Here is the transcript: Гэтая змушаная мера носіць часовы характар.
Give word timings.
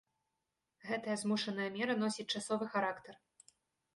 Гэтая 0.87 1.17
змушаная 1.23 1.69
мера 1.77 1.95
носіць 2.03 2.27
часовы 2.39 2.65
характар. 2.77 3.13